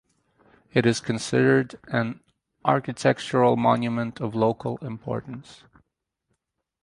It 0.73 0.87
is 0.87 0.99
considered 0.99 1.75
an 1.89 2.21
architectural 2.65 3.55
monument 3.55 4.19
of 4.19 4.33
local 4.33 4.77
importance. 4.79 5.61